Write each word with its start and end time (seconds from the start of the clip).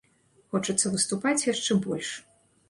Хочацца 0.55 0.91
выступаць 0.95 1.47
яшчэ 1.53 1.79
больш. 1.85 2.09